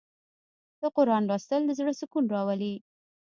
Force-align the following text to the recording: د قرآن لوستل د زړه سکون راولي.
د 0.81 0.83
قرآن 0.95 1.23
لوستل 1.29 1.61
د 1.65 1.71
زړه 1.79 1.93
سکون 1.99 2.25
راولي. 2.33 2.73